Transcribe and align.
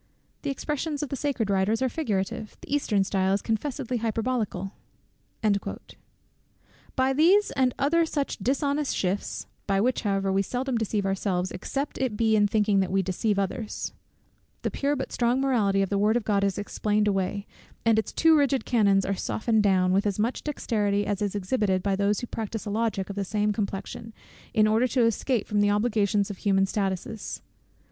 The 0.41 0.49
expressions 0.49 1.03
of 1.03 1.09
the 1.09 1.15
sacred 1.15 1.51
Writers 1.51 1.79
are 1.79 1.87
figurative; 1.87 2.57
the 2.61 2.73
Eastern 2.75 3.03
style 3.03 3.33
is 3.33 3.41
confessedly 3.43 3.97
hyperbolical." 3.97 4.71
By 6.95 7.13
these 7.13 7.51
and 7.51 7.75
other 7.77 8.03
such 8.07 8.39
dishonest 8.39 8.95
shifts 8.97 9.45
(by 9.67 9.79
which 9.79 10.01
however 10.01 10.33
we 10.33 10.41
seldom 10.41 10.75
deceive 10.75 11.05
ourselves, 11.05 11.51
except 11.51 11.99
it 11.99 12.17
be 12.17 12.35
in 12.35 12.47
thinking 12.47 12.79
that 12.79 12.89
we 12.91 13.03
deceive 13.03 13.37
others) 13.37 13.93
the 14.63 14.71
pure 14.71 14.95
but 14.95 15.11
strong 15.11 15.39
morality 15.39 15.83
of 15.83 15.89
the 15.91 15.99
word 15.99 16.17
of 16.17 16.23
God 16.25 16.43
is 16.43 16.57
explained 16.57 17.07
away, 17.07 17.45
and 17.85 17.99
its 17.99 18.11
too 18.11 18.35
rigid 18.35 18.65
canons 18.65 19.05
are 19.05 19.13
softened 19.13 19.61
down, 19.61 19.93
with 19.93 20.07
as 20.07 20.17
much 20.17 20.41
dexterity 20.43 21.05
as 21.05 21.21
is 21.21 21.35
exhibited 21.35 21.83
by 21.83 21.95
those 21.95 22.21
who 22.21 22.25
practise 22.25 22.65
a 22.65 22.71
logic 22.71 23.11
of 23.11 23.15
the 23.15 23.23
same 23.23 23.53
complexion, 23.53 24.13
in 24.51 24.65
order 24.65 24.87
to 24.87 25.01
escape 25.03 25.45
from 25.45 25.61
the 25.61 25.69
obligations 25.69 26.31
of 26.31 26.37
human 26.37 26.65
statutes. 26.65 27.43